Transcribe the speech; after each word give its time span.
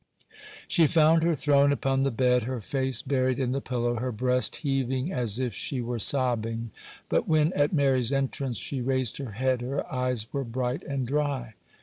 She 0.67 0.87
found 0.87 1.21
her 1.21 1.35
thrown 1.35 1.71
upon 1.71 2.01
the 2.01 2.09
bed, 2.09 2.41
her 2.45 2.59
face 2.59 3.03
buried 3.03 3.37
in 3.37 3.51
the 3.51 3.61
pillow, 3.61 3.97
her 3.97 4.11
breast 4.11 4.55
heaving 4.55 5.13
as 5.13 5.37
if 5.37 5.53
she 5.53 5.79
were 5.79 5.99
sobbing; 5.99 6.71
but 7.07 7.27
when 7.27 7.53
at 7.53 7.71
Mary's 7.71 8.11
entrance 8.11 8.57
she 8.57 8.81
raised 8.81 9.17
her 9.17 9.33
head, 9.33 9.61
her 9.61 9.85
eyes 9.93 10.25
were 10.33 10.43
bright 10.43 10.81
and 10.81 11.05
dry. 11.05 11.53